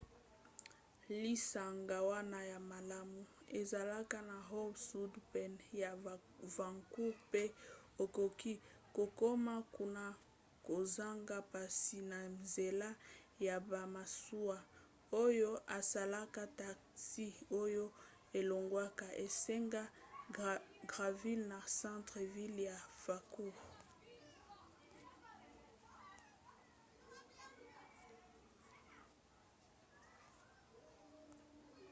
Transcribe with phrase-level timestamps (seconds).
[1.23, 3.21] lisanga wana ya malamu
[3.59, 5.91] ezalaka na howe sound pene ya
[6.55, 7.43] vancouver pe
[8.03, 8.53] okoki
[8.95, 10.03] kokoma kuna
[10.67, 12.89] kozanga mpasi na nzela
[13.47, 14.57] ya bamasuwa
[15.25, 17.27] oyo esalaka taxi
[17.63, 17.83] oyo
[18.39, 19.83] elongwaka esanga
[20.91, 23.69] granville na centre-ville ya vancouver